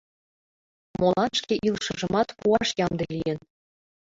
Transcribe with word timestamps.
Молан 0.99 1.31
шке 1.39 1.55
илышыжымат 1.67 2.27
пуаш 2.39 2.69
ямде 2.85 3.05
лийын? 3.15 3.39